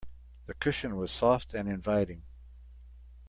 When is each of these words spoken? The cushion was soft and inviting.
The 0.47 0.55
cushion 0.55 0.95
was 0.97 1.11
soft 1.11 1.53
and 1.53 1.69
inviting. 1.69 2.23